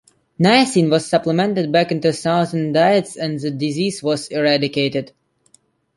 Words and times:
Niacin 0.39 0.89
was 0.89 1.05
supplemented 1.07 1.71
back 1.71 1.91
into 1.91 2.11
Southern 2.11 2.73
diets 2.73 3.15
and 3.15 3.39
the 3.39 3.51
disease 3.51 4.01
was 4.01 4.29
eradicated. 4.29 5.11